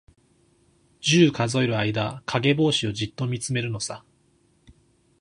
[0.99, 4.03] 十、数える間、かげぼうしをじっとみつめるのさ。